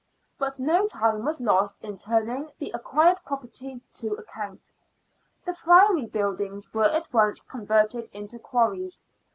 But 0.39 0.57
no 0.57 0.87
time 0.87 1.25
was 1.25 1.39
lost 1.39 1.75
in 1.83 1.99
turning 1.99 2.49
the 2.57 2.71
acquired 2.71 3.19
property 3.23 3.81
to 3.97 4.15
account. 4.15 4.71
The 5.45 5.53
Friary 5.53 6.07
buildings 6.07 6.73
were 6.73 6.89
at 6.89 7.13
once 7.13 7.43
converted 7.43 8.09
into 8.11 8.39
quarries. 8.39 9.03